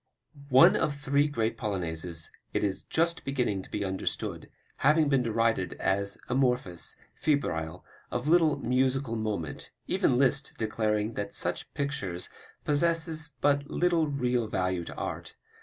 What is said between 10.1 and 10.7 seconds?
Liszt